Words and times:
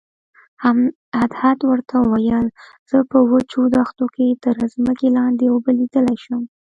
هدهد 1.21 1.59
ورته 1.69 1.95
وویل 2.01 2.47
زه 2.89 2.97
په 3.11 3.17
وچو 3.31 3.61
دښتو 3.75 4.05
کې 4.15 4.39
تر 4.43 4.55
ځمکې 4.73 5.07
لاندې 5.17 5.45
اوبه 5.49 5.71
لیدلی 5.79 6.15
شم. 6.23 6.41